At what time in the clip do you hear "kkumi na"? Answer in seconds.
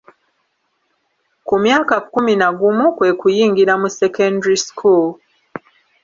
2.03-2.47